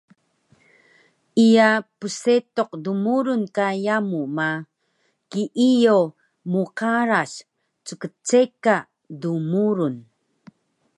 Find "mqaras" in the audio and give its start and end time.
6.51-7.33